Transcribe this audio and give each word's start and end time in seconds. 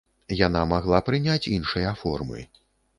Яна 0.39 0.63
магла 0.71 1.03
прыняць 1.11 1.39
іншыя 1.55 1.95
формы. 2.05 2.47